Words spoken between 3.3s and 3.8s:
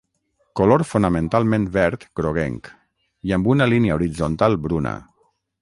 amb una